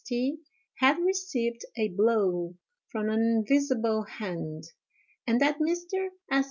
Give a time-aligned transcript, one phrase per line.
[0.79, 2.55] ——had received a blow
[2.91, 4.63] from an invisible hand;
[5.27, 5.89] and that Mr.
[6.31, 6.39] St.